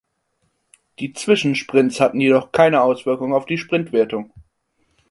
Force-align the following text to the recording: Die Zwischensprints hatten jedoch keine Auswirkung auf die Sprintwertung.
Die 0.97 1.13
Zwischensprints 1.13 1.99
hatten 1.99 2.19
jedoch 2.19 2.51
keine 2.51 2.81
Auswirkung 2.81 3.35
auf 3.35 3.45
die 3.45 3.59
Sprintwertung. 3.59 4.33